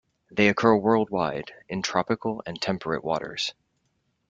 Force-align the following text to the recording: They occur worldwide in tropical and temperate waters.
They 0.31 0.49
occur 0.49 0.75
worldwide 0.75 1.51
in 1.69 1.83
tropical 1.83 2.41
and 2.47 2.59
temperate 2.59 3.03
waters. 3.03 3.53